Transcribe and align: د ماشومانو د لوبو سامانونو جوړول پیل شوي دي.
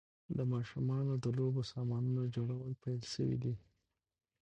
د 0.37 0.39
ماشومانو 0.53 1.13
د 1.23 1.25
لوبو 1.37 1.61
سامانونو 1.71 2.23
جوړول 2.35 2.71
پیل 2.83 3.01
شوي 3.13 3.37
دي. 3.43 3.53